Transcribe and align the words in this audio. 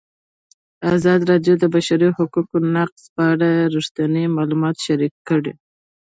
ازادي 0.95 1.25
راډیو 1.31 1.53
د 1.57 1.59
د 1.61 1.63
بشري 1.75 2.09
حقونو 2.17 2.67
نقض 2.77 3.01
په 3.15 3.21
اړه 3.33 3.49
رښتیني 3.75 4.23
معلومات 4.37 4.75
شریک 4.85 5.13
کړي. 5.29 5.53